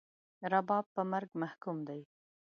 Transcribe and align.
رباب 0.51 0.85
په 0.95 1.01
مرګ 1.11 1.29
محکوم 1.41 1.77
دی 1.87 2.01